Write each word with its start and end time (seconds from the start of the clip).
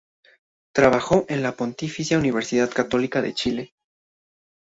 Trabajó 0.73 1.25
en 1.29 1.43
la 1.43 1.55
Pontificia 1.55 2.17
Universidad 2.17 2.71
Católica 2.71 3.21
de 3.21 3.35
Chile. 3.35 3.75